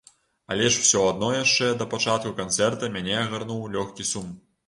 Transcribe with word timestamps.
Але 0.53 0.69
ж 0.75 0.79
усё 0.83 1.01
адно 1.09 1.27
яшчэ 1.33 1.67
да 1.81 1.87
пачатку 1.91 2.33
канцэрта 2.41 2.91
мяне 2.97 3.13
агарнуў 3.19 3.61
лёгкі 3.77 4.07
сум. 4.13 4.35